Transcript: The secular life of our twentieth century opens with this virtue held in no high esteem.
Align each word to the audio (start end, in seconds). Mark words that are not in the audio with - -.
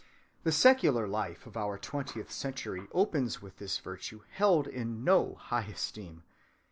The 0.41 0.51
secular 0.51 1.07
life 1.07 1.45
of 1.45 1.55
our 1.55 1.77
twentieth 1.77 2.31
century 2.31 2.87
opens 2.91 3.39
with 3.39 3.57
this 3.59 3.77
virtue 3.77 4.23
held 4.31 4.65
in 4.65 5.03
no 5.03 5.35
high 5.35 5.65
esteem. 5.65 6.23